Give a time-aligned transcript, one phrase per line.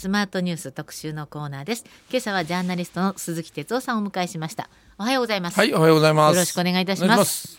[0.00, 1.84] スマートニュース特集のコーナーです。
[2.08, 4.70] 今朝はジャーナリストの鈴木哲夫さんをお迎えしました。
[4.98, 5.58] おはようございます。
[5.58, 6.34] はいおはようございます。
[6.36, 7.58] よろしくお願いいたします。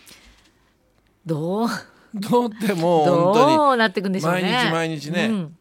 [1.24, 1.68] どう？
[2.14, 4.42] どうでも本当にどうなっていくんでしょうね。
[4.42, 5.26] 毎日毎日ね。
[5.26, 5.56] うん。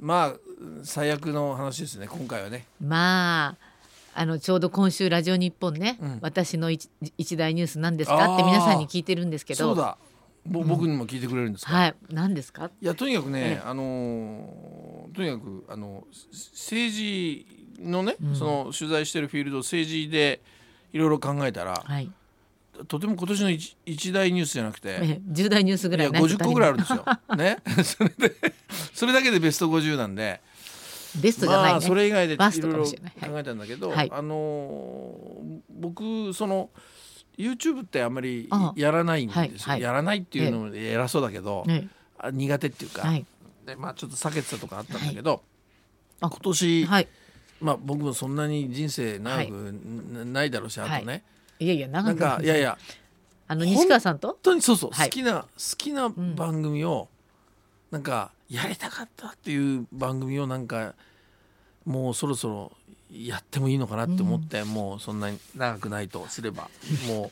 [0.00, 2.66] まあ最悪の話ですね今回はね。
[2.78, 3.56] ま
[4.14, 6.18] ああのちょうど今週ラジオ日本ね、うん。
[6.20, 9.64] 私の一一大ニュースなんですかって皆さんに聞いてるんですけど。
[9.64, 9.96] そうだ
[10.44, 11.94] ぼ僕にも聞いてくれるんですか、はい。
[12.10, 12.70] 何ですか？
[12.80, 17.46] いやとにかくねえ、あのーとにかくあの政治
[17.80, 18.36] のね、うん。
[18.36, 20.40] その取材してるフィールド政治で
[20.92, 22.10] いろいろ考えたら、はい。
[22.88, 27.04] とても今年の一一大ニュースじゃなくて、え重大ニュースぐいやらいね50個ぐらいあるんですよ。
[27.36, 28.34] ね、 それで
[28.94, 30.40] それだけでベスト50なんで、
[31.20, 32.92] ベストじゃないね、まあそれ以外でいろいろ考
[33.38, 34.10] えたんだけど、はい。
[34.12, 36.70] あのー僕その
[37.38, 39.80] YouTube ってあんまりあやらないんですよ、はいはい。
[39.80, 41.64] やらないっていうのも偉そうだけど、
[42.32, 43.24] 苦手っていうか、はい。
[43.66, 45.42] でまあちょっと避けてたとかあったんだけど、
[46.20, 47.08] あ今年、はい。
[47.60, 51.22] まあ僕もそんなに人生長くなないだろうし、あとね、
[51.58, 52.76] いやいや長なんくかいやいや。
[53.48, 54.28] あの西川さんと？
[54.28, 55.08] 本当にそうそう、はい。
[55.08, 57.08] 好きな好きな番組を、
[57.90, 60.94] なんかやりたかったっていう番組をなんか
[61.84, 62.72] もうそろそろ
[63.12, 66.68] やってもいいのかなって思って、もうそんなに長くないとすれば。
[67.06, 67.30] も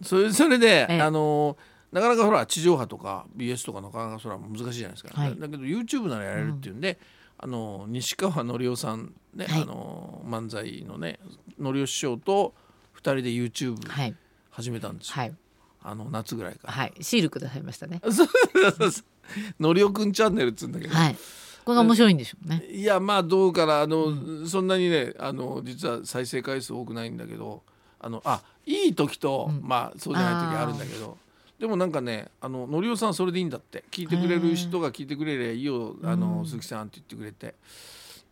[0.00, 1.00] うそれそれで、 ええ。
[1.00, 1.56] あの
[1.90, 5.30] なかなかほら地上波とか BS とかなかなかそれは難しいじゃないですか、はい。
[5.30, 6.98] だだけど YouTube ならやれるっていうんで、
[7.38, 9.62] あの西川のりおさんね、はい。
[9.62, 11.18] あの漫才のね
[11.58, 12.54] のりお師匠と
[12.96, 14.14] 2人で YouTube はい。
[14.50, 15.34] 始めたんですよ、はい。
[15.82, 16.72] あの夏ぐらいから。
[16.74, 16.92] はい。
[17.00, 18.02] シールくださいましたね。
[19.60, 21.16] のりおくんチャンネルっつうんだけど、はい
[21.68, 22.64] これが面白いんでしょうね。
[22.70, 27.62] い、やまあどうかなあの、そんなにねあの実は再生回数多くないんだけど
[28.00, 29.60] あのあいい時と、うん。
[29.62, 31.18] まあそうじゃない時あるんだけど
[31.58, 33.84] でもなんかねあののりおさんそれでいいんだって。
[33.90, 36.46] 聞いてくれる人が聞いてくれりゃいいよあの、うん。
[36.46, 37.54] 鈴木さんって言ってくれて。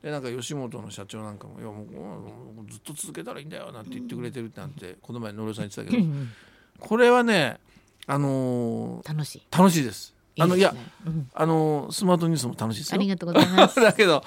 [0.03, 1.83] でなんか吉本の社長なんかも「いやも
[2.67, 6.31] うずっと続けたらいいんだよ」なんて言ってくれてるってなんてこの前のりおさん言ってたけど、うん。
[6.81, 7.59] これはね
[8.07, 9.43] あのー楽しい。
[9.51, 10.16] 楽しいです。
[10.39, 10.75] あのいや
[11.35, 12.97] あのスマートニュースも楽しいですよ。
[12.97, 13.79] ありがとうございます。
[13.81, 14.23] だけど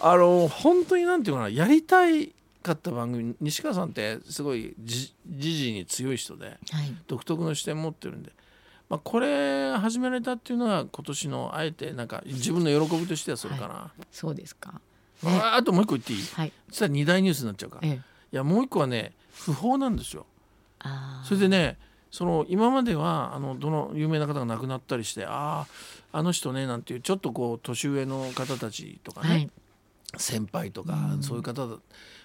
[0.00, 6.94] あの本当になんていうかなやりたいかった番組西川さんってすごいじ時事に強い人ではい。
[7.06, 8.32] 独特の視点持ってるんで、
[8.90, 14.80] まあ、これ始められたっていうのは今年のあえてなんか自分の喜びとしてはそれかな、そうですか。
[15.22, 16.22] ねああともう一個言っていい？
[16.34, 16.52] はい。
[16.70, 17.88] 実は二大ニュースになっちゃうから。
[17.88, 18.00] いえ。
[18.32, 20.26] えやもう一個はね不法なんですよ。
[21.24, 21.78] それでね
[22.10, 25.66] その今まではあのどの有名な方が亡くなったりしてあ
[26.12, 29.50] ああの人ねなんていうちょっとこう年上の方たちとかね、はい。
[30.16, 31.22] 先輩とか、うん。
[31.22, 31.76] そういう方だ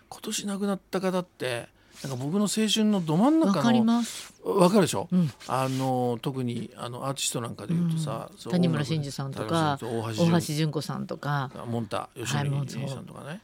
[0.10, 1.68] 今年亡くなった方って
[2.04, 4.34] なんか僕の青春のど真ん中わかりのます。
[4.44, 5.32] わかるでしょ、うん。
[5.48, 11.52] あの特にあのアーティストなんかで言うとさ、そう谷村新司さんとか大橋純子さんとか。
[11.54, 13.42] 純モンタ吉野さんとかね、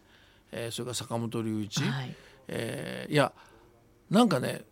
[0.52, 2.16] えーそれから坂本龍一、はい。
[2.48, 3.32] えーいや
[4.10, 4.64] なんかね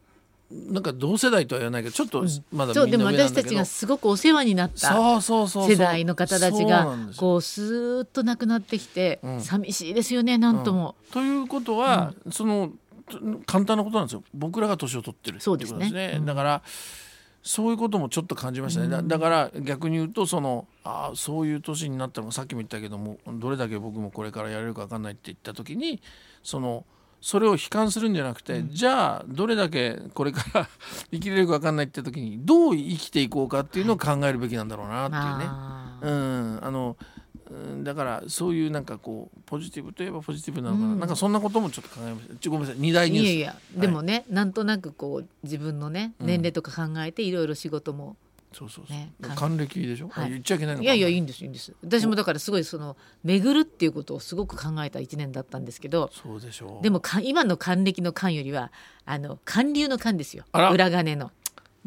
[0.51, 9.41] なんか同世代とは言わないけどちょっとまだそうでも私たちがすごくお世話になった世代の方たちがこうスーッと亡くなってきてうん。
[9.41, 10.95] 寂しいですよねなんとも。
[11.11, 12.71] ということは、その
[13.09, 14.23] と簡単なことなんですよ。
[14.33, 15.79] 僕らが年を取ってるってことですね。
[15.79, 16.17] そうですね。
[16.17, 16.25] うん。
[16.25, 16.61] だから
[17.45, 26.01] そういうこともちょっと感じましたね、だだから逆に言うとそのああそういう年になったのもさっきも言ったけどもどれだけ僕もこれからやれるか分かんないって言った時に
[26.41, 26.85] その
[27.25, 30.69] それを悲観するんじゃなくて、じゃあどれだけこれから
[31.11, 35.45] 生きれるか分かんないって時にどう生きていこうかっていうのを考えるべきなんだろうなっていうね。
[36.01, 36.95] うん、あの、
[37.49, 40.99] うん、だからそういうなんかこうポジティブといえばポジティブなのかな、うん。
[40.99, 42.49] なんかそんなこともちょっと考えました。
[42.51, 42.79] ごめんなさい。
[42.79, 43.25] 二大ニュース。
[43.25, 46.27] いやいやでもねなんとなくこう自分のねうん。
[46.27, 48.17] 年齢とか考えていろいろ仕事も
[48.57, 50.29] そうそうそう、ね還暦でしょ、はい。
[50.29, 50.83] 言っちゃいけないのか。
[50.83, 51.73] いやいやいいんですいいんです。
[51.83, 52.95] 私もだからすごいその
[53.25, 56.83] 巡るっていうことをすごく考えた一年だったんですけどそうでしょう。
[56.83, 58.71] でもか今の還暦の還よりは
[59.05, 60.45] あの還流の還ですよ。
[60.53, 61.31] 裏金の。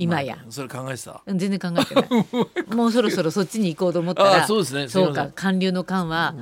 [0.01, 1.23] 今や、まあそれ考えてた？
[1.27, 2.07] 全然考えてない。
[2.77, 4.89] もうそろそろそっちに行こうと思ったらあそうですね。
[4.89, 6.35] そうか還流の還は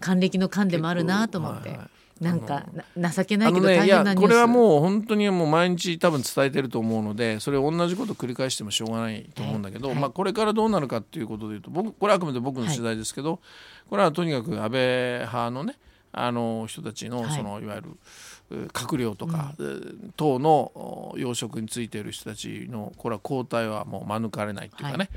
[0.00, 1.88] 還暦の還でもあるなと思って、はいはい
[2.20, 4.28] なんかな情けないけど大変なニュース。
[4.28, 10.02] これはもう本当にもう毎日多分伝えてると思うのでそれ同じこと繰り返してもしょうがないと思うんだけど、はいはい。
[10.02, 13.40] まあ、これからどうなるかっていうことでいうと僕これはあくまで僕の取材ですけど、
[13.88, 14.80] これはとにかく安倍
[15.20, 15.76] 派のね
[16.12, 17.32] あの人たちのはい。
[17.32, 17.88] そのいわゆる
[18.50, 25.08] う閣僚とか、う党のお要職についている人たちのこれは交代はもう免れないっていうかね、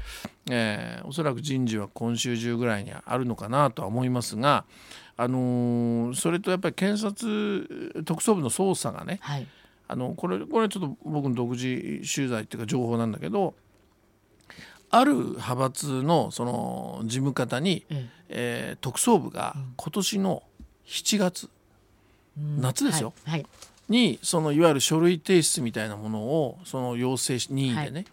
[0.49, 4.65] えーおそらく人事は今週中ぐらいにあるのかなとは思いますが、
[5.15, 9.47] あのーそれとやっぱり検察特捜部の捜査がねはい。
[9.87, 13.53] あのこれこれはちょっと僕の独自取材っていうか情報なんだけど
[14.89, 18.75] ある派閥のその事務方に、ええ。
[18.75, 20.43] ー特捜部が今年の
[20.85, 21.49] 7月
[22.37, 22.61] うん。
[22.61, 23.13] 夏ですよ。
[23.25, 23.45] はい、はい。
[23.89, 28.05] にそのいわゆる書類提出みたいなものをその要請し任意でね、はい。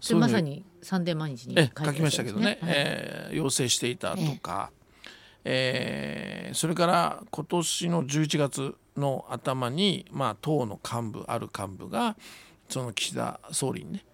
[0.00, 2.58] そまさにサンデー毎日にえ書いてらっしゃる書きましたけどね、はい。
[2.62, 4.70] えー要請していたとか、
[5.50, 12.16] えーそれから今年の11月の頭に、まあ、党の幹部ある幹部が
[12.68, 14.04] その岸田総理にね、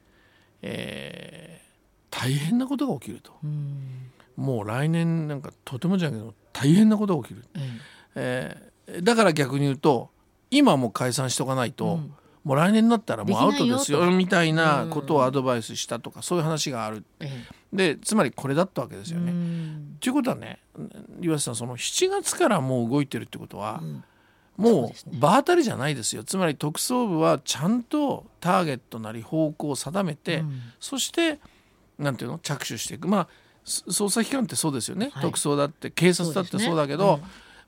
[0.63, 1.65] えー
[2.17, 3.33] 大変なことが起きると。
[3.43, 4.13] うん。
[4.37, 7.45] もう来年なんかとてもじゃないけど大変なことが起きる、
[8.15, 8.57] え
[8.87, 10.11] えーだから逆に言うと
[10.51, 17.05] 今もう解散しておかないと、うんもう来年になったらもうアウトですよみたいなことをアドバイスしたとか、そういう話がある。
[17.20, 19.32] えでつまりこれだったわけですえよね。
[19.32, 19.96] うん。
[19.99, 20.61] ということはね
[21.20, 23.82] 岩瀬さんその7月からもう動いてるってことは、
[24.58, 26.23] もう場当たりじゃないですよ。
[26.23, 30.61] つまり特捜部はちゃんとターゲットなり方向を定めて、うん。
[30.79, 31.41] そして
[31.99, 33.08] なんていうの着手していく。
[33.08, 33.29] まあ
[33.64, 35.23] す捜査機関ってそうですよね、はい。
[35.23, 37.23] 特捜だって警察だってそうだけど、うん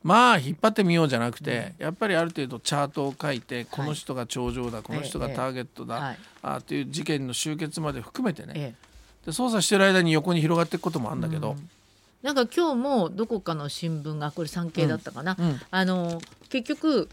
[0.07, 6.19] まあ引っ張ってみようじゃなくて、やっぱりある程度チャートを書いてこの人が頂上だ、この人がターゲットだ、はい。
[6.43, 9.27] あっていう事件の終結まで含めてね、ええ。
[9.27, 11.71] で捜査してる間に横に広がっていくこともあるんだけど、うん。
[12.23, 15.61] なんか今日もどこかの新聞がこれ産経だったかな、うん。
[15.73, 16.21] あの
[16.51, 17.09] 結局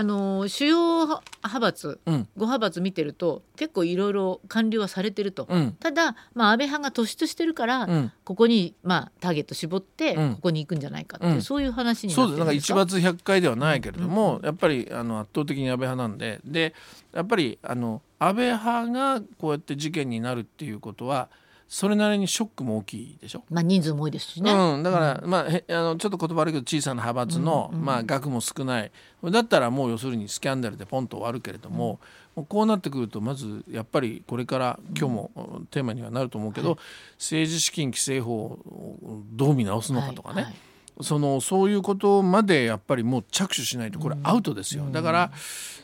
[0.00, 2.14] あの主要派閥うん。
[2.14, 5.72] 5派閥見てると結構いろいろ完了はされてると、うん。
[5.78, 8.12] ただ、まあ、安倍派が突出してるから、うん。
[8.24, 10.34] ここに、まあ、ターゲット絞ってうん。
[10.36, 12.50] ここに行くんじゃないかってそういう話になってそうですなんか？
[12.52, 12.68] るんです。
[12.68, 14.44] か一罰百回ではないけれども、うん。
[14.46, 16.40] やっぱりあの圧倒的に安倍派なんで。
[16.44, 16.74] で
[17.12, 21.28] やっぱりあの安倍派がこうやって事件になるっていうことは
[21.72, 23.44] それなりにショックも大きいでしょ？
[23.48, 24.52] まあ、人数も多いですしね。
[24.52, 28.90] うん、だから、まあへあのちょっと言葉悪いけど小さな派閥の、うんうんまあ、額も少ない。
[29.30, 32.00] だったらもう要するにスキャンダルでポンと終わるけれども,、
[32.34, 35.66] もうこうなってくるとまずやっぱりこれから今日もうん。
[35.66, 36.76] テーマにはなると思うけど、
[37.18, 40.54] 政治資金規正法をどう見直すのかとかね、はいはい
[41.02, 45.32] そのそういうことまでやっぱりもう着手しないとこれアウトですよ、だから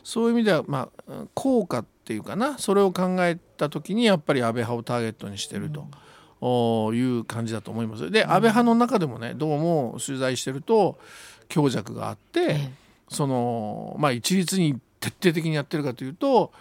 [0.03, 2.57] そういう意味ではまあ効果っていうかな。
[2.57, 5.87] それを考えた時にやっぱり安倍派をターゲットにしてると。
[6.39, 8.11] おいう感じだと思います。
[8.11, 10.99] で安倍派の中でもねどうも取材してると
[11.49, 12.71] 強弱があって、ええ。
[13.09, 16.51] そのまあ一律に徹底的にやってるかというと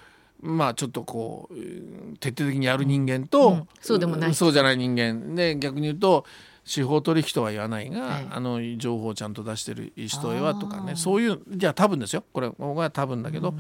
[0.40, 3.68] まあちょっとこううん徹底的にやる人間と、うん。
[3.82, 4.34] そうでもない。
[4.34, 5.34] そうじゃない人間。
[5.34, 6.24] で逆に言うと
[6.66, 12.24] 司法取引とは言わないが、ええあの情報をちゃんと出してる人へはとかねそういうじゃあ多分ですよ。
[12.32, 13.54] これ僕は多分だけど、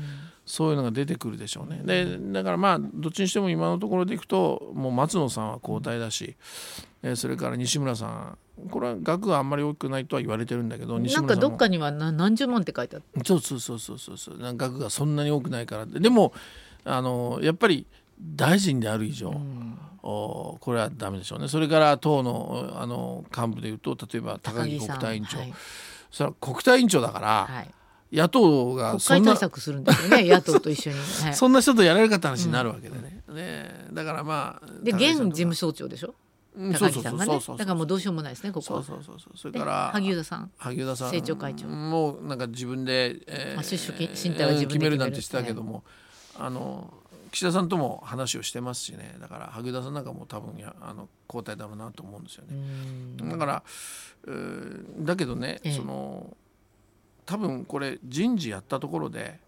[0.44, 1.82] そういうのが出てくるでしょうね。
[1.84, 6.36] でだからまあどっちにしても今のところでいくともう松野さんは交代だし、
[7.02, 8.38] えーそれから西村さん
[8.70, 13.24] これは額があんまり大きくないとは言われてるんだけど西なんかどっかにはな何十万って書いてあった。
[13.24, 14.18] そうそうそうそうそう。
[14.18, 16.32] そう額がそんなに多くないからででも
[16.84, 17.86] あのやっぱり
[18.20, 19.78] 大臣である以上、うん。
[19.95, 21.48] おこれはダメでしょうね。
[21.48, 25.54] それから党のあの幹部でいうと例えば高木国対委員長、はい。
[26.10, 27.70] それは国対委員長だから、はい。
[28.12, 30.24] 野党が国そんな会対策するんですよね。
[30.30, 30.96] 野党と一緒に。
[31.24, 31.34] はい。
[31.34, 36.14] そんな人とやれるかって話になるわけでね,、ねだからまあで現事務総長でしょ？
[36.56, 37.38] うん高木さんがね。
[37.38, 38.82] だからもうどうしようもないですねここは。
[38.82, 40.50] そうそうそうそれでから萩生田さん？
[40.56, 41.06] 萩生田さん。
[41.08, 41.66] 政調会長。
[41.66, 45.82] もうなんか自分で、えまあ出所進退は自分で決めるなんてしてたけども、
[46.38, 46.94] あの
[47.32, 49.16] 岸田さんとも話をしてますしね。
[49.20, 52.58] だから萩生田さんなんかも多分やあの交代だろうなと思うんですようね。
[52.58, 53.28] ん。
[53.28, 53.62] だから、
[54.26, 55.72] えーだけどね、ええ。
[55.76, 56.36] その
[57.24, 59.38] 多分これ人事やったところで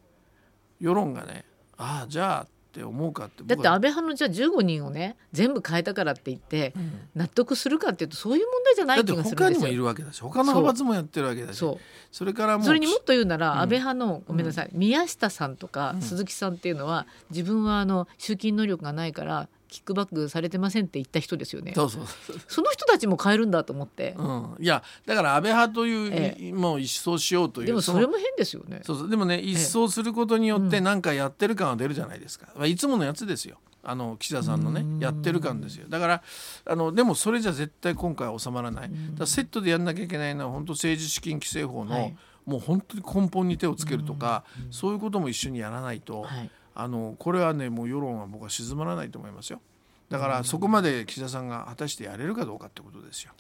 [0.81, 1.45] 世論がね
[1.77, 2.47] ああじゃあ
[2.79, 6.93] って思うかってだって安倍派のじゃあ15人をね全部変えたからって言ってうん。
[7.17, 9.79] 納得するかっていうとそういう問題じゃなだってい気がする他にもいんですよ。
[9.79, 11.79] るわけだし他の派閥もやってるわけだしそう。
[12.13, 13.59] それからもうそれにもっと言うなら、うん。
[13.61, 16.03] 安倍派のごめんなさい、宮下さんとかうん。
[16.03, 21.73] 鈴木さんっていうのは自分はあの集金能力がないからキックバックされてませんって言った人ですよね。
[21.75, 22.05] そうそう。
[22.49, 28.81] その人たちも変えるんだと思って、うん、いやだから安倍派という、えもう一掃しようというでもそのれも変ですよね。
[28.85, 29.11] そうそう。
[29.11, 33.59] でもね一掃することによって何かやってる感は出るじゃないですか、まあいつものやつですよ。
[33.85, 34.99] あの岸田さんのねうん。
[34.99, 35.87] やってる感ですよ。
[35.89, 36.23] だから
[36.67, 42.17] あのでもそれじゃ絶対今回は収まらない、だセットでやんなきゃいけないのは本当政治資金規正法の、はい。
[42.47, 49.61] もう本当に根本に手をつけるとか、そういうことも一緒にやらないと、はいあのこれはねもう世論は僕は静まらないと思いますよ。
[50.09, 53.33] だからそこまで岸田さんが果たしてやれるかどうかってことですよ。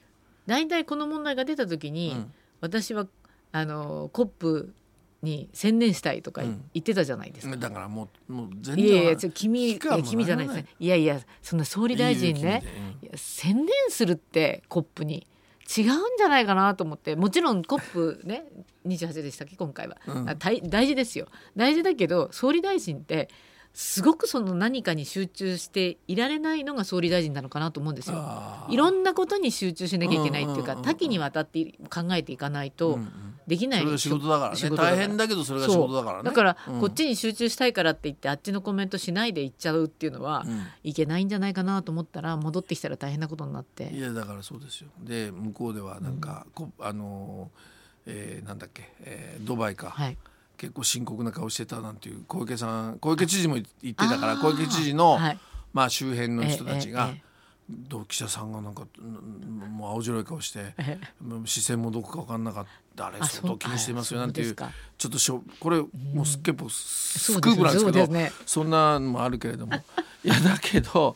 [0.46, 2.32] 大体この問題が出た時に、うん。
[2.60, 3.06] 私は
[3.52, 4.74] あのコップ
[5.22, 6.64] に専念したいとかうん。
[6.74, 7.56] 言ってたじゃないですか。
[7.56, 10.56] だからもうもう全いやいや君君じゃないです。
[10.56, 10.88] ねい。
[10.88, 12.40] やいやそんな総理大臣ね。
[12.40, 12.52] いいよ
[13.02, 15.28] いや専念するってコップに
[15.76, 17.14] 違うんじゃないかなと思って。
[17.14, 18.46] もちろんコップね
[18.86, 19.56] 28でしたっけ？
[19.56, 20.24] 今回は、うん。
[20.70, 21.26] 大事ですよ。
[21.56, 23.28] 大事だけど総理大臣って
[23.80, 28.16] すごくその何かに集中していられないのが総理大臣なのかなと思うんですよ。
[28.70, 30.94] いろんなことに集中しなきゃいけないっていうか、うんうんうんうん。
[30.94, 33.12] 多岐にわたって考えていかないとうんうん。
[33.46, 34.76] できない、それが仕事だからね。
[34.76, 36.24] 大変だけどそれが仕事だからね。
[36.24, 36.80] だから、うん。
[36.80, 40.66] こっちに集中したいからって言ってあっちのコメントしないで行っちゃうっていうのは、うん。
[40.82, 43.92] いけないんじゃないかなと思ったら戻ってきたら大変なことになって。
[43.94, 44.88] いやだからそうですよ。
[44.98, 50.18] で向こうではなんか、こあのーえーなんだっけ、えードバイか、はい
[50.58, 55.38] 結構深刻な顔してたなんていう小池さん小池知事も言ってたから小池知事の、はい。
[55.72, 57.12] まあ、周辺の人たちが、
[57.68, 60.74] 同記者さんがなんかうんもう青白い顔して
[61.44, 65.76] 視線もどこか分かんなかったあれあ相当気にしてますよなんていうちょっとしょこれ
[66.14, 68.08] もうす結構スクープなんですけど
[68.46, 69.74] そんなのもあるけれども。
[70.24, 71.14] いやだけど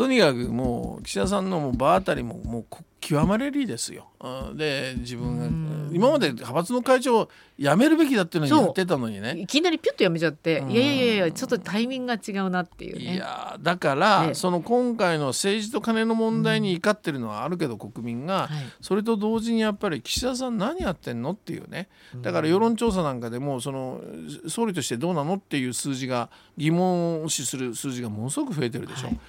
[0.00, 4.08] とにかくもう岸田さんのもう場当たりももうこ極まれりですよ。
[4.18, 4.56] うん。
[4.56, 7.28] で自分が今まで派閥の会長を
[7.58, 9.34] 辞めるべきだっていうのにやってたのにね。
[9.38, 10.70] いきなりピュッとやめちゃって、うん。
[10.70, 13.14] いやいやいやちょっとタイミングが違うなっていうね。
[13.14, 14.34] いやだから、ね。
[14.34, 18.48] その今回の政治と金の問題に怒ってるのはあるけど国民が、はい。
[18.80, 21.88] それと同時にやっぱり岸田さん何やってんのっていうね。
[22.22, 24.00] だから世論調査なんかでもその
[24.48, 29.08] 総理としてどうなのっていう数字が疑問を視する数字がものすごく増えてるでしょ。
[29.08, 29.20] はい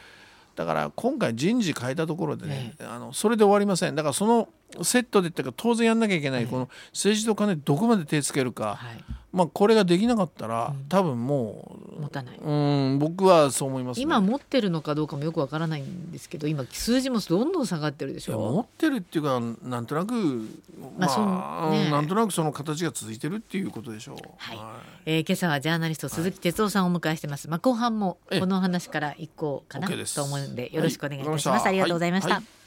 [0.56, 3.96] だから今回人事変えたところでねえ、あのそれで終わりません。
[3.96, 4.50] だからその
[4.84, 9.04] セットでっていうか当然やんなきゃいけない、この政治と金どこまで手つけるか、はい。
[9.34, 12.38] まあ、これができなかったら、多分も持たない。
[12.38, 20.14] ううん僕はそう思います、ね、今持ってるのかどうかもよくわからないんですけど今数字もどんどん下がってるでしいや持ょってるっていうかなんとなく
[21.00, 21.86] まあ、まあね。
[21.86, 24.16] うんなんとなくその形が続いてるっていうことでしょう。
[24.38, 24.60] はい。
[25.06, 32.61] えー今朝はジャーナリスト鈴木哲夫さんをお迎えしてます、まあ、後半もええこの話から一個かなと思うんでよろしくお願いいたします、ありがとうございました、はい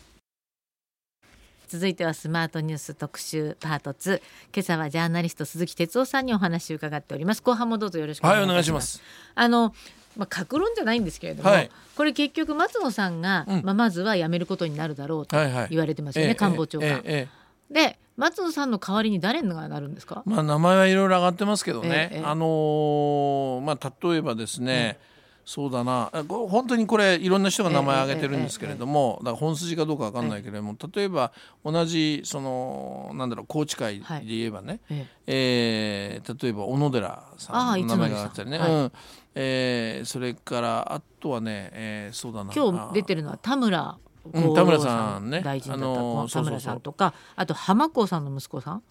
[1.69, 4.21] 続いてはスマートニュース特集パート2
[4.55, 7.43] 今朝はジャーナリスト鈴木哲夫さんにお話を伺っております。
[7.43, 8.99] 後半もどうぞよろしくお願いしま願いします。
[8.99, 9.03] す。
[9.35, 9.75] あの
[10.17, 15.69] まあ、格論じゃないんですけれども、はいこれ結局松野さんが、うんまあ、まずは辞めることになるだろうとはいはい。
[15.71, 16.89] 言われてますよね、ええ官房長官。
[16.89, 17.29] えええ
[17.71, 17.75] え。
[17.75, 24.99] で松野さんの代わりに誰がなるんですか、まあ名前はいろいろ上がってますけどね、ええあのーまあ例えばですね、
[25.45, 26.11] そうだな。
[26.29, 31.33] 本当にこれいろんな人が名前挙げてるんですけれども、だから本筋かどうかわかんないけれども、例えば
[31.65, 36.21] 同じそのなんだろう宏池会で言えばね、ええ。
[36.25, 38.93] ー例えば小野寺さああんの名前が挙がったりね、うん。
[39.35, 42.53] えーそれからあとはね、えーそうだな。
[42.55, 43.99] 今日出てるのは田村
[44.33, 45.43] うん田村さんね。
[45.43, 48.83] 大臣だったあのー田村さんとかあと浜子さんの息子さん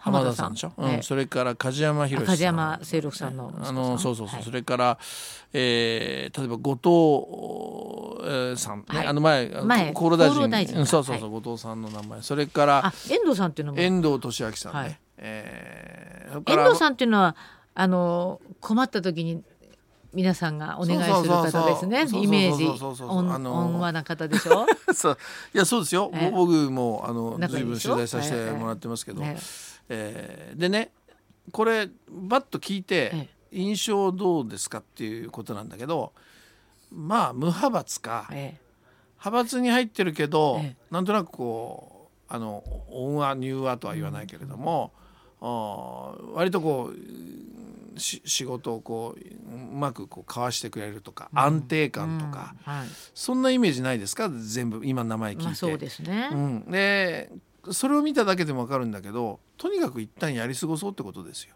[0.00, 0.52] 浜田さん。
[0.54, 0.90] でしょ、うん。
[0.90, 1.02] ええ。
[1.02, 2.26] それから梶山博さん。
[2.34, 4.98] 梶山清六さんのあのそうそうそう、はいそれから、
[5.52, 6.74] えー例えば後
[8.20, 10.30] 藤、えーさん、あの前前厚労大
[10.66, 10.86] 臣。
[10.86, 12.22] そうそうそう、は後藤さんの名前。
[12.22, 13.78] それからあ遠藤さんっていうのも。
[13.78, 14.98] 遠藤利明さんね、はい。
[15.18, 17.34] えー遠藤さんっていうのは
[17.74, 19.42] あの困った時に
[20.12, 22.06] 皆さんがお願いする方ですね。
[22.20, 22.64] イメージ。
[23.04, 24.66] 温和な方でしょ？
[24.94, 25.18] そう。
[25.54, 26.30] いやそうですよ、ええ。
[26.30, 29.36] 僕もあの随分取材させてもらってますけど、ね
[29.90, 30.90] えーでね
[31.52, 36.12] これバッと聞いてえ印象どうですかっていうことなんだけど
[36.92, 38.28] まあ無派閥か。
[38.32, 38.56] え
[39.22, 44.92] 派閥に入ってるけど、えなんとなくこうあの恩和柔和とは言わないけれども、
[45.42, 52.72] あー割とこうし仕事をこううまくこう交わしてくれるとか、安定え感とか、うん。
[52.72, 52.88] はい。
[53.14, 54.30] そんなイメージないですか？
[54.30, 55.44] 全部今名前聞いて。
[55.44, 57.30] まあそうですね、うん、で
[57.70, 61.54] それを見ただけでも分かるんだけどとにかく一旦やり過ごそうってことですよ。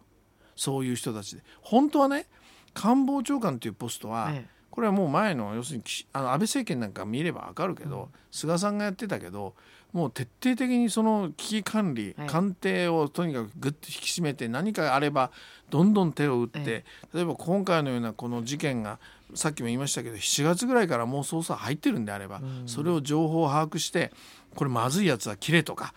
[0.57, 1.43] そういう人たちで。
[1.63, 2.27] 本当はね
[2.75, 4.55] 官房長官っていうポストは、ええ。
[4.71, 9.55] これはもう前の要するに岸あの安倍政権なんか見れば分かるけど、菅さんがやってたけど
[9.93, 15.31] もう徹底的にその危機管理、はい官邸をとにかくぐっと引き締めて何かあれば
[15.71, 16.85] どんどん手を打って、え。
[17.15, 18.99] 例えば今回のようなこの事件が
[19.35, 24.13] さっきも言いましたけど7月ぐらいからもう捜査入ってるんであれば、それを情報を把握して
[24.55, 25.95] これまずいやつは切れとか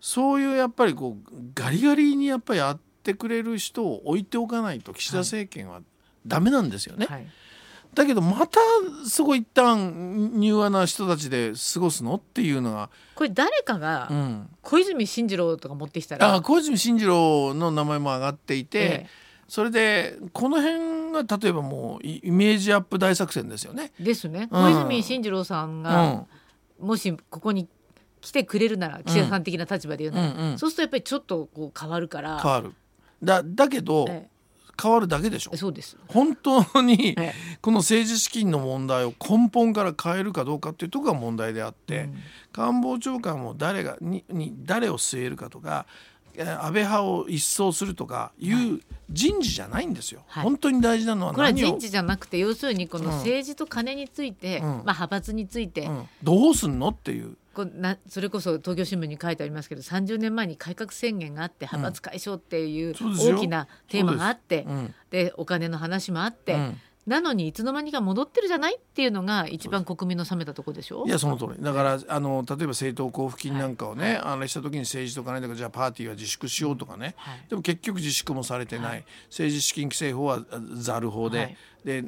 [0.00, 5.80] そういうやっぱりこうガリガリにやっぱりやってくれる人を置いておかないと岸田政権は
[6.26, 7.06] ダメなんですよね。
[7.06, 7.26] はい。
[7.94, 8.58] だけどまた
[9.06, 19.06] そこ一旦柔和な人たちで過ごすのっていうのが、これ誰かがうん、小泉進次郎とか持ってきたら、あ小泉進次郎の名前も上がっていて、ええ。
[19.46, 20.78] それでこの辺
[21.12, 23.92] が例えばもうイイメージアップ大作戦ですよね。
[24.00, 24.48] ですね。
[24.50, 24.62] うん。
[24.62, 26.26] 小泉進次郎さんうが、ん。
[26.80, 27.68] もしここに
[28.20, 30.58] 来てくれるなら岸田さん的な立場で言うなら、うんうん。
[30.58, 32.40] そうするとやっぱりちょっとこう変わるから。
[32.40, 32.72] 変わる。
[33.22, 34.28] だだけど、え
[34.82, 35.50] 変わるだけでしょ。
[35.54, 42.14] えそうです、本当にえこの政治資金の問題を根本から変えるかどうかっていうところが問題であって、うん。
[42.52, 45.92] 官房長官も誰がにに誰を据えるかとかえー
[46.38, 50.22] 安倍派を一掃するとかいう人事じゃないんですよ。
[50.26, 50.44] はい。
[50.44, 53.10] 本当に大事なのはこれは人事じゃなくて要するにこのうん。
[53.18, 54.64] 政治と金について、うん。
[54.64, 56.08] まあ、派閥について、うん。
[56.22, 57.36] どうすんのっていう。
[57.54, 64.94] こうなそれこそ東京新聞に書いてありますけど30年前に改革宣言があって派閥解消っていう大きなテーマがあってうん。
[65.10, 71.04] でお金の話もあって、うんなのにいつの間にか戻ってるじゃないっていうのが一番国民の冷めたところでしょ？
[71.04, 71.62] いやその通り。
[71.62, 77.40] だからあの例えば政党交付金なんかをね、あれした時に政治とかねだからじゃあパーティーは自粛しようとかね、はい。
[77.48, 79.04] でも結局自粛もされてない、はい。
[79.28, 81.56] 政治資金規正法はあざる法で、はい。
[81.84, 82.04] で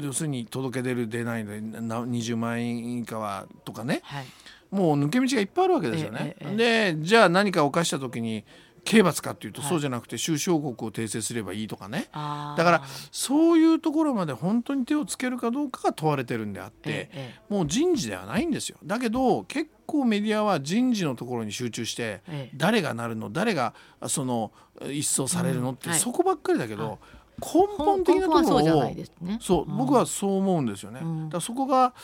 [0.00, 4.00] 要するに届け出る出ないでな20万円以下はとかね。
[4.04, 4.26] はい。
[4.70, 6.36] もう抜け道がいっぱいあるわけですよね。
[6.40, 6.94] えええ。
[6.94, 8.44] でじゃあ何か犯した時に
[8.84, 9.70] 刑罰かっていうと、はい。
[9.70, 12.08] そうじゃなくて収支報告を訂正すればいいとかね。
[12.12, 18.78] だからそういうところまで本当に手をつけるかどうかが問われてるんであって、ええもう人事ではないんですよ。
[18.84, 22.56] だけど結構メディアは人事のところに集中して、ええ。
[22.56, 23.74] 誰がなるの誰が
[24.06, 26.98] その一掃されるのって、そこばっかりだけど、はい
[27.40, 29.38] 根本的なとこ根本はそうじゃろをないですね。
[29.40, 29.76] そう、うん。
[29.76, 31.28] 僕はそう思うんですよね、うん。
[31.28, 31.94] だそこが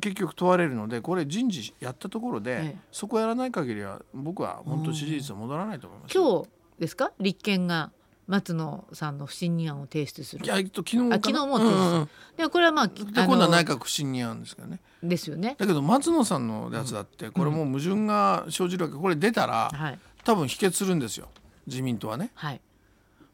[0.00, 2.78] 結局問われるのでこれ人事やったところで、ええ。
[2.92, 6.48] そこやらない限りは僕は本当支持率は戻らないと思います、今日
[6.78, 7.12] ですか？
[7.18, 7.90] 立憲が
[8.26, 10.44] 松野さんの不信任案を提出する。
[10.44, 14.80] いやえっと昨日昨日も提出うんうんでこれはまあで今度は内閣不信任案ですからね。
[15.02, 15.56] ですよね。
[15.58, 18.96] だけど松野さんのやつだってこれもう矛盾が生じるわけ。
[18.96, 19.98] これ出たらはい。
[20.24, 21.28] 多分否決するんですよ。
[21.66, 22.30] 自民党はね。
[22.34, 22.60] はい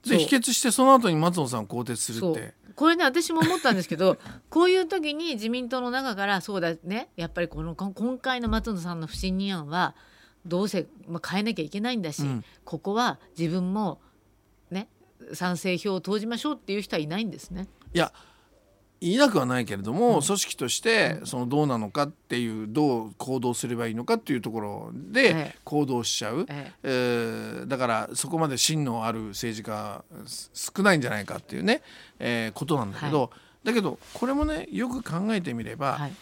[0.06, 2.54] で否決してその後に松野さんを更迭するって。
[2.76, 4.16] これね私も思ったんですけど
[4.48, 7.10] こういう時に自民党の中からそうだね。
[7.16, 9.94] やっぱりこのこ今回の松野さんの不信任案は
[10.46, 12.44] どうせ、まあ、変えなきゃいけないんだし、うん。
[12.64, 14.00] ここは自分も
[14.70, 14.88] ね
[15.34, 17.68] 賛成票を投じましょうっていう人はいないんですね。
[17.92, 18.12] いや
[19.00, 26.88] 言いなくはないけれども、組織としてそのどうなのかっていうどう行動すればいいのかっていうところえでえ行動しちゃう、ええ。
[27.64, 31.82] ーだからそこまで芯のある政治家す少ないんじゃないかっていうね、
[32.18, 33.30] えーことなんだけど、
[33.64, 36.12] だけどこれもねよく考えてみれば、はい。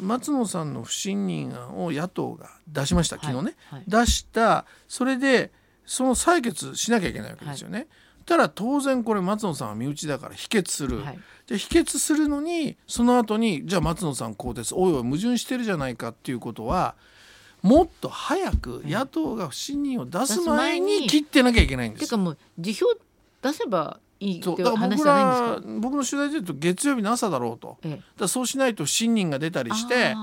[0.00, 3.16] 松野さんの不信任案を野党が出しました。
[3.16, 3.54] 昨日ね、はい。
[3.70, 3.84] はい。
[3.86, 4.64] 出した。
[4.88, 5.52] それで
[5.86, 7.86] その採決しなきゃいけないわけですよね。
[8.24, 11.18] たら当然これ松野さんは身内だから否決する、はい。
[11.46, 16.94] で否決するのにその後にじゃあ松野さん更迭おいおい矛盾してるじゃないかっていうことは
[17.62, 22.00] もっと早く野党が不信任を出す前にに切ってなきゃいけないんです。
[22.00, 23.00] ていうかもう辞表
[23.42, 25.06] 出せばいいって話じゃないんですか？
[25.06, 27.78] ら僕の取材で言うと月曜日の朝だろうと。
[27.82, 28.02] ええ。
[28.18, 30.14] らそうしないと不信任が出たりして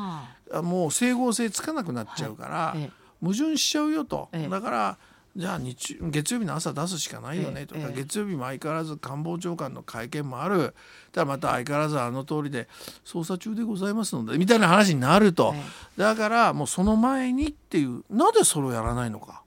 [0.63, 2.91] もう整合性つかなくなっちゃうから、ーええ。
[3.21, 4.49] 矛盾しちゃうよと、ええ。
[4.49, 4.97] だから
[5.35, 7.93] じゃあ日月曜日の朝出すしかないよねとか、ええ。
[7.95, 10.73] 月曜日も相変わらず官房長官の会見もある。
[11.13, 12.67] ただまた相変わらずあの通りで
[13.05, 15.61] 捜査中でございますのでみたいな話になると、え
[16.01, 19.43] だからもうその前にっていうなぜそれをやらないのか。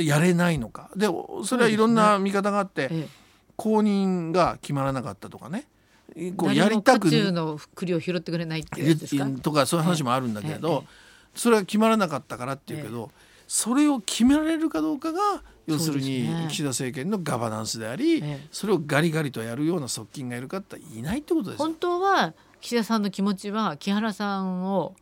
[0.00, 0.90] やれないのか。
[0.94, 1.08] で
[1.44, 3.08] それはいろんな見方があって、ええ。
[3.56, 5.66] 公認が決まらなかったとかね。
[6.36, 8.64] こうやりたくの栗を拾ってくれない。
[9.42, 10.84] とかそういう話もあるんだけれど、
[11.34, 13.10] それは決まらなかったからっていうけど、
[13.54, 15.20] それを決められるかどうかが
[15.66, 18.48] 要するに岸田政権のガバナンスであり、ええ。
[18.50, 21.66] それをガリガリとやるような側近がいるかっていないってことですよ。
[21.66, 21.74] 本。
[21.74, 24.94] 当は岸田さんの気持ちは木原さんを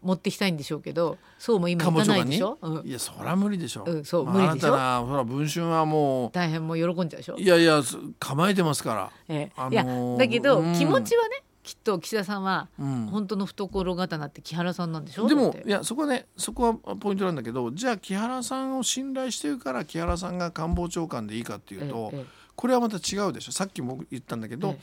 [0.00, 2.86] 持ってきたいんでしょうけどそうも今いかないでしょ、うん。
[2.86, 3.84] いやそりゃ無理でしょ。
[3.86, 4.68] うんそうまあ無理でしょ？
[4.68, 7.34] あなたなほら文春はも大変もう喜んじゃうでしょ？
[7.36, 9.10] ういやいやす構えてますから。
[9.28, 9.52] ええ。
[9.54, 10.72] あのーいやだけど、うん。
[10.72, 13.06] 気持ちはねきっと岸田さんはうん。
[13.06, 15.28] 本当の懐刀って木原さんなんでしょ？
[15.28, 15.68] でもだって。
[15.68, 23.52] いやそこはねそこはポイントなんだけどじゃあ木原さんを信頼してるから木原さんが官房長官でいいかっていうと、えええこれはまた違うでしょ？
[23.52, 24.76] さっきも言ったんだけど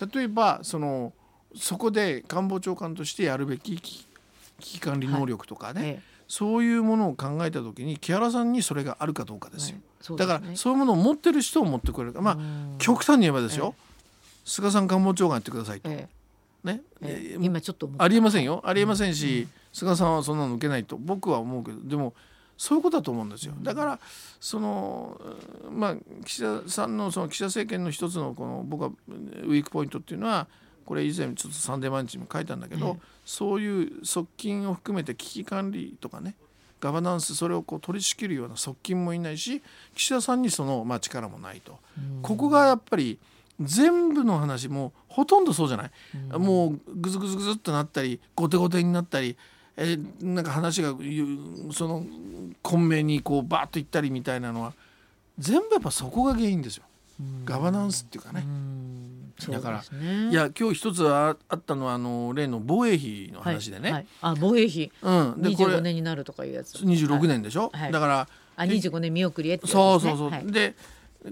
[0.00, 1.12] え、例えばその
[1.54, 4.06] そこで官房長官としてやるべき危
[4.58, 9.78] 機管理能力とかね、ええそういうものを考えた時に木原さんにそれがあるかどうかですよ。
[9.78, 10.32] えそうですね。
[10.34, 12.12] だからそういうものを持ってる人を持ってくれる。
[12.12, 12.76] かまあうん。
[12.78, 13.74] 極端に言えばですよ、
[14.44, 16.08] 菅さん官房長官やってくださいと、え
[16.64, 16.82] ね、
[17.40, 18.62] 今ちょっとありえませんよ。
[18.64, 22.14] ありえませんし、菅さんはそんなの受けないと僕は思うけどでも
[22.56, 23.54] そういうことだと思うんですよ。
[23.62, 24.00] だから
[24.40, 25.18] その
[25.66, 30.46] うんまあ岸田さんのその岸田政権の一つのこの僕はウィークポイントっていうのは
[30.84, 36.34] これ以前ちょっとサンデー毎日にも書いたんだけど、えそういう側近を含めて危機管理とかね
[36.80, 39.62] ガバナンスそれをこう取り仕切るような側近もいないし
[39.94, 41.78] 岸田さんにその、まあ、力もないと、
[42.22, 43.18] ここがやっぱり
[43.60, 45.90] 全部の話もうほとんどそうじゃない、
[46.38, 49.36] もうグズグズグズっとなったり後手後手になったり、
[49.76, 51.38] えーなんか話がゆ
[51.72, 52.04] その
[52.62, 54.72] 混迷にこうバーッといったりみたいなのは
[55.38, 56.84] 全部やっぱそこが原因ですよ、
[57.44, 58.44] ガバナンスっていうかね。
[58.44, 59.20] うん。
[59.48, 60.30] だからね。
[60.30, 64.06] いや今日一つああったのはあの例の防衛費の話でね、はいはい。
[64.22, 64.92] あ防衛費。
[65.02, 66.74] うん、でこれ25年になるとかいうやつ。
[66.74, 70.52] 26年でしょ、はいだからあ25年見送りそうそうそう、はい。
[70.52, 70.74] で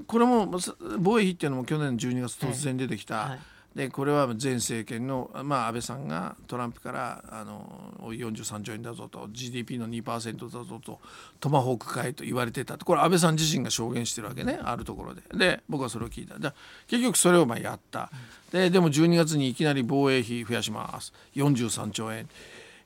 [0.06, 3.38] これもさ防衛費っていうのも去年の12月突然出てきた、はい。
[3.74, 10.98] でこれは前政権の、まあ、安倍さんがトランプからあの43兆円だぞと GDP の2%だぞと
[11.38, 12.84] トマホーク会と言われてたと。
[12.84, 15.22] これ安倍さん自身が証言してるわけねあるところで。
[15.32, 16.38] で僕はそれを聞いた。
[16.38, 16.52] で
[16.86, 18.10] 結局それをまあやった。
[18.52, 21.12] ででも12月にいきなり防衛費増やします。
[21.36, 22.28] 43兆円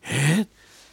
[0.03, 0.49] えー、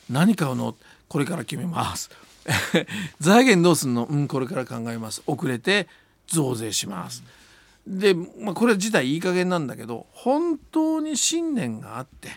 [0.10, 0.76] 何買うの？
[1.10, 2.12] これから決めます
[3.20, 4.06] 財源どうすんの？
[4.06, 5.22] うんこれから考えます。
[5.28, 5.88] 遅れて
[6.28, 7.24] 増税します、
[7.88, 12.30] で、まあ、これ自体いい加減なんだけど本当に信念があって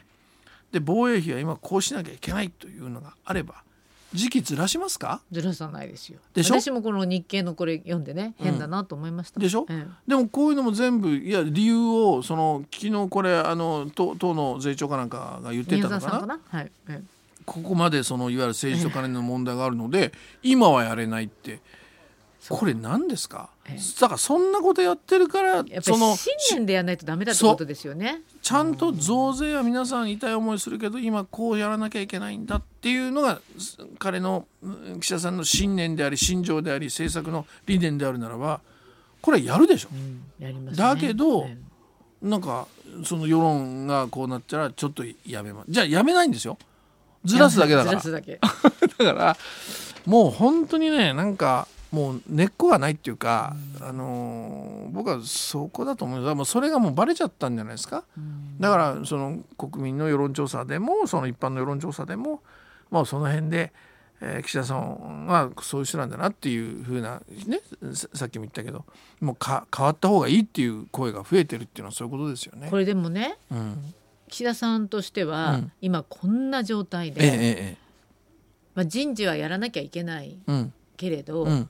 [0.71, 3.63] で防衛費は今こうしなきゃいけないというのがあれば
[4.15, 5.23] 時期ずらしますか？
[5.31, 6.19] ずらさないですよ。
[6.35, 6.61] でしょ？
[6.61, 9.67] 私もこの日経のこれ読んでね変だなと思いました、でしょ？
[9.71, 16.01] えでもこういうのも全部いや理由をその昨日これあの党党の税調かなんかが言ってたのかな？
[16.01, 16.41] 沢さんかな？
[16.47, 21.61] はい、ええここまでそのいわゆる政治と金の問題があるので今はやれないって。
[22.49, 23.51] これ何ですか？
[23.67, 24.01] ええ。
[24.01, 28.23] だからそんなことやってるからそのり信念でやらないとダメだってことですよね。
[28.43, 38.61] ちゃんと増税は皆さん痛い思いするけど今こうやらなきゃいけないんだっていうのがす彼のうん岸田さんの信念であり信条であり政策の理念であるならば
[39.21, 39.91] これやるでしょ。
[39.93, 40.77] うんやりますね。
[40.79, 41.57] だけどえ
[42.23, 42.67] なんか
[43.05, 45.67] その世論がこうなったらちょっとやめます。
[45.71, 46.59] じゃあやめないんですよ。
[46.61, 46.65] え
[47.25, 48.39] ずらすだけだからずらすだけ。
[48.99, 49.37] だから
[50.07, 58.05] もう本当にねなんかもう根っこがないっていうか、あのー僕はそこだと思うだからもうそれがもうバレちゃったんじゃないですか？
[58.17, 62.43] うんだからその国民の世論調査でもその一般の世論調査でも
[62.91, 63.73] もうその辺で、
[64.21, 67.61] えー岸田さんはそういう人なんだなっていうふうなね
[67.95, 68.85] ささっきも言ったけど
[69.21, 72.77] もうか変わった方がいいっていう声が増えてるっていうのはそういうことですよねこ。
[72.79, 73.95] れでもねうん、
[74.33, 75.73] 岸田さんとしては、うん。
[75.83, 77.77] 今こんな状態で、えええ
[78.75, 80.39] まあ、人事はやらなきゃいけない
[80.97, 81.69] けれど、うん。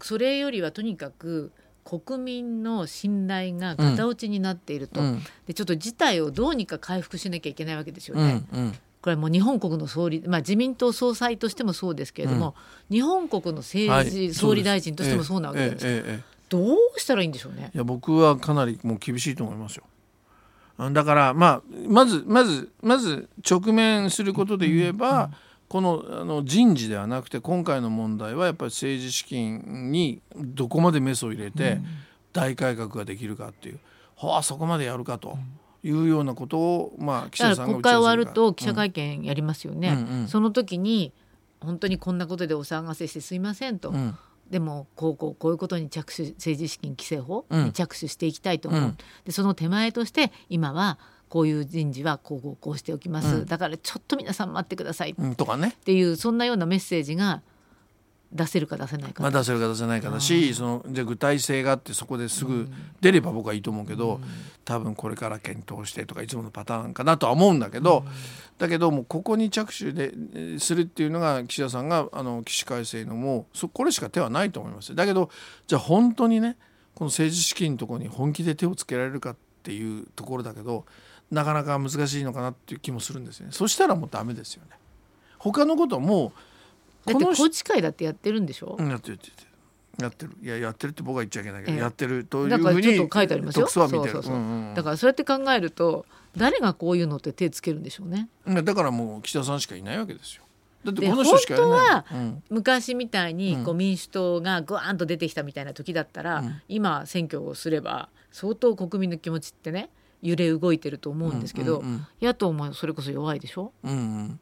[0.00, 1.52] それよりはとにかく
[1.84, 5.22] 国民の信頼がガタ落ちになっていると、うん。
[5.46, 8.42] でちょっと事態をどうにか回復しなきゃいけないわけですようね。
[9.02, 12.54] これはもう日本国の総理、まあ、自民党総裁としてもそうですけれども、
[12.90, 14.34] 日本国の政治、はい。
[14.34, 17.70] 総理大臣としてもそうなわけですどうしたらいいんでしょうね。
[17.74, 19.84] いや僕はかなりもう厳しいと思いますよ。
[20.76, 25.30] あだからまあまずまずまず直面することで言えば、
[25.68, 31.80] このあの人事ではなくて今回の問題はやっぱり政治資金にどこまでメスを入れて
[32.32, 33.78] 大改革ができるかっていう、
[34.16, 35.38] はあそこまでやるかと
[35.82, 40.28] いうようなことをまあ岸だ田さん国会終わると記者うん会見やりますよね、うんうん。
[40.28, 41.12] その時に
[41.60, 44.16] 本当にこんなことでお騒がせしてすいませんと、うん
[44.50, 47.64] でもこうこうこういうことに着手政治資金規正法うん。
[47.66, 48.98] に着手していきたいと思う、うん。
[49.24, 53.46] でその手前として今はこういう人事はこうこうこうしておきます、うん。
[53.46, 55.14] だからちょっと皆さん待ってください。
[55.36, 55.76] とかね。
[55.84, 57.42] ていうそんなようなメッセージが
[58.34, 62.68] 出せるか出せないか、まあ、出せるか出せないかだしそのじゃあ具体性があってそこですぐ
[63.00, 64.20] 出れば僕はいいと思うけど、
[64.64, 68.04] 多分これから検討してとかいつものパターンかなとは思うんだけど、
[68.58, 74.94] だけどもうここに着手でえーするっていうのが岸田さんがあの起死回生のもうそこれしか手はないと思います。
[74.94, 75.30] だけど
[75.68, 76.56] じゃあ本当にね
[76.94, 80.84] この政治資金のところに本気で手をつけられるかっていうところだけど
[81.30, 83.52] なかなか難しいのかなっていう気もするんですよね。
[83.52, 84.70] そしたらもうダメですよね。
[85.38, 86.32] 他のことはもう
[87.06, 89.48] だって宏池会だってやってるんでしょ、うんやってるやってる。
[90.02, 90.32] やってる。
[90.42, 91.80] いややってるって僕は言っちゃいけないけど、ええ。
[91.80, 93.66] やってるというだからふうにちょっと書いてありますよ。
[93.68, 94.34] そうそうそう。
[94.34, 98.28] うんうんだからそうやって考えると誰がこういうのって手つけるんでしょうね。
[98.64, 100.42] だからもう岸田さんしかいないわけですよ。
[100.84, 102.04] だってでこの人しかやらない。
[102.08, 102.42] 本うん。
[102.50, 106.60] 昔みたいにこううん民主党がグワーンと出てきたみたいな時だったら、うん。
[106.68, 109.90] 今選挙をすれば相当国民の気持ちってね
[110.22, 112.06] 揺れ動いてると思うんですけど、うんうん。
[112.20, 113.72] 野党もそれこそ弱いでしょ？
[113.84, 114.40] うんうん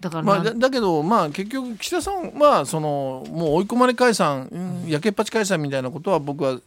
[0.00, 4.88] だからなまあ、だだけどまあ結局岸田さんはそのもう追い込まれ解散、うん。
[4.88, 6.58] やけっぱち解散みたいなことは僕は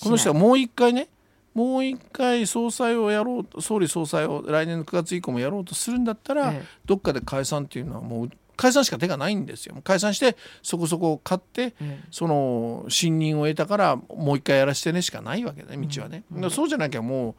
[0.00, 1.08] この人はもう一回ね
[1.52, 6.64] もう一回総裁をやろうと総理総裁を来年の9月以降もやろうとするんだったら、ええ。
[6.84, 9.74] どっかで解散っていうのはもう解散しか手がないんですよ。
[9.84, 17.34] 解散してそこそこ勝ってえその信任を得たからもう一回やらせてねしかないわけね道はね、だからそうじゃなきゃも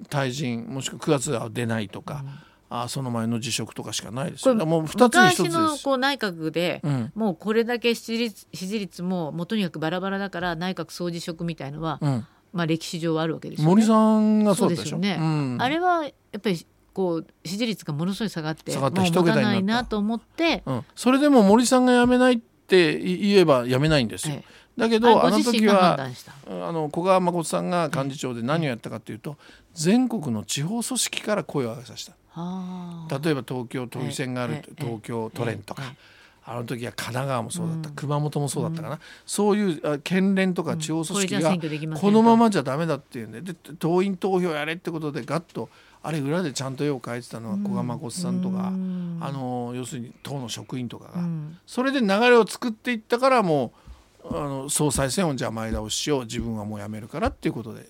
[0.00, 2.24] う退陣もしくは9月は出ないとか、
[2.72, 4.54] あその前の辞職とかしかないですよ。
[4.54, 5.52] これだからもう2つに1つ昔。
[5.52, 7.12] のこう内閣で、うん。
[7.16, 12.26] もうこれだけ支持率支持率ももうとにかくバラバラだから内閣総辞職みたいのは、うん。
[12.52, 13.70] まあ歴史上はあるわけですよね。
[13.70, 15.18] 森さんがそうでね。
[15.20, 15.56] うん。
[15.60, 24.34] あれはやっぱりこう支持率がものすごい下がって下がってもうないなと思って、うん、それでも森さんが辞めないって言えば辞めないんですよ。
[24.36, 24.60] ええ。
[24.76, 25.98] だけどあの時は。
[26.48, 29.36] あの古川誠さんが幹事長で何をやったかというと
[29.74, 32.12] 全国の地方組織から声を上げさせた。
[32.12, 35.96] はあ例えば東京都議選があるええ東京都連とかええ。
[36.42, 41.56] あの時は神奈川もそうだった、熊本もそうだったかな、そういうあ県連とか地方組織が
[42.00, 43.40] このままじゃダメだっていうんで。
[43.42, 45.68] で党員投票やれってことでガッと
[46.02, 49.18] あれ裏でちゃんと絵を描いてたのは古賀誠さんとか、うん。
[49.20, 51.58] あの要するに党の職員とかが、うん。
[51.66, 53.72] それで流れを作っていったからも
[54.24, 56.22] うあの総裁選をじゃあ前倒ししよう。
[56.22, 57.86] 自分はもう辞めるからっていうことで。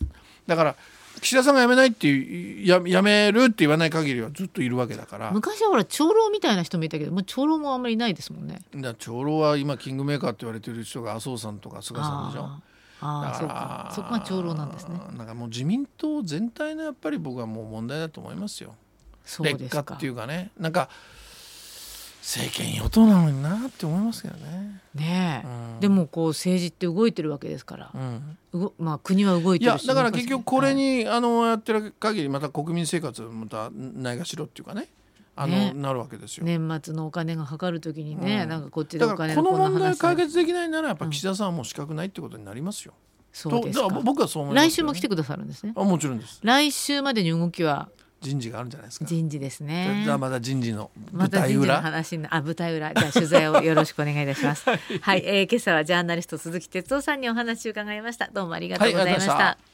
[0.46, 0.76] だから
[1.20, 8.60] 岸田さんが辞めないっていうや辞めるって言わない限りはずっといるわけだから昔はほら長老みたいな人もいたけどもう長老もあんまりいないですもんね。
[8.74, 12.44] だ長老は今キングメーカーって言われてる人が麻生さんとか菅さんでしょ。
[12.44, 12.70] あー
[13.02, 15.00] あーそうかそこが長老なんですね。
[15.16, 18.74] なんかもう自民党全体のやっぱり僕はもう問題だと思いますよ。
[19.24, 20.88] そうですか劣化っていうかねなんか
[22.22, 24.80] 政権与党なのになって思いますけどね。
[24.94, 25.80] ねえ、うん。
[25.80, 27.90] でもこう政治って動いてるわけですから。
[27.94, 29.86] う、ん、まあ国は動いいてるし。
[29.86, 34.88] やだから結局これはいに、あのやってる限りまた国民生活またないがしろっていうかね。
[35.36, 35.72] あのね。
[35.74, 36.44] なるわけですよ。
[36.44, 38.48] 年末のお金がかかるときにね、うん。
[38.48, 42.92] なんかこっちでだお金この問題解決できないならやっぱ岸田さんはもう資格ないってことになりますよ。
[43.32, 43.88] そうですか。
[43.88, 44.66] 僕はそう思いますよ。
[44.66, 45.72] ね来週も来てくださるんですね。
[45.76, 46.40] あもちろんです。
[46.42, 47.88] 来週までに動きは
[48.20, 49.06] 人事があるんじゃないですか。
[49.06, 50.02] 人事ですね。
[50.04, 51.80] じゃあまた人事のま舞台裏。
[51.80, 52.92] 話にあ舞台裏。
[52.92, 54.64] じゃあ取材をよろしくお願いいたします。
[54.68, 54.76] は
[55.16, 58.28] い、えー今朝はジャーナリスト鈴木哲夫さんにお話を伺いました。
[58.32, 59.69] どうもありがとうございました,、はい